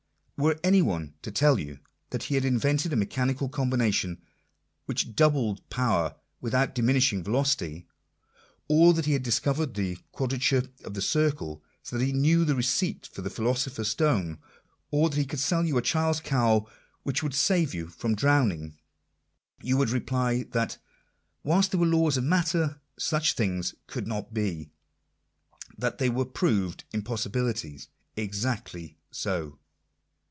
Were 0.43 0.59
any 0.63 0.81
one 0.81 1.13
to 1.21 1.29
tell 1.31 1.59
you 1.59 1.77
that 2.09 2.23
he 2.23 2.33
had 2.33 2.45
invented 2.45 2.91
a 2.91 2.95
mechanical 2.95 3.47
combination, 3.47 4.23
which 4.87 5.13
doubled 5.15 5.69
power 5.69 6.15
without 6.39 6.73
di 6.73 6.81
minishing 6.81 7.23
velocity, 7.23 7.87
or 8.67 8.91
that 8.95 9.05
he 9.05 9.13
had 9.13 9.21
discovered 9.21 9.75
the 9.75 9.97
quadrature 10.11 10.63
of 10.83 10.95
the 10.95 11.01
circle, 11.03 11.63
or 11.91 11.99
that 11.99 12.03
he 12.03 12.11
knew 12.11 12.43
the 12.43 12.55
receipt 12.55 13.05
for 13.05 13.21
the 13.21 13.29
philosopher's 13.29 13.89
stone, 13.89 14.39
or 14.89 15.11
that 15.11 15.17
he 15.17 15.25
could 15.27 15.39
sell 15.39 15.63
you 15.63 15.77
a 15.77 15.81
child's 15.83 16.19
caul 16.21 16.67
which 17.03 17.21
would 17.21 17.35
save 17.35 17.75
you 17.75 17.85
from 17.87 18.15
drowning, 18.15 18.79
you 19.61 19.77
would 19.77 19.91
reply, 19.91 20.41
that 20.53 20.79
whilst 21.43 21.69
there 21.69 21.79
were 21.79 21.85
laws 21.85 22.17
of 22.17 22.23
matter, 22.23 22.81
such 22.97 23.33
things 23.33 23.75
could 23.85 24.07
not 24.07 24.33
be— 24.33 24.71
that 25.77 25.99
they 25.99 26.09
were 26.09 26.25
proved 26.25 26.83
impossibilities. 26.91 27.89
Exactly 28.17 28.97
so. 29.11 29.59